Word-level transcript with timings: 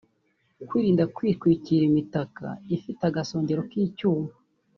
kwirinda 0.67 1.03
kwitwikira 1.15 1.83
imitaka 1.89 2.45
ifite 2.75 3.01
agasongero 3.09 3.61
kicyuma 3.71 4.31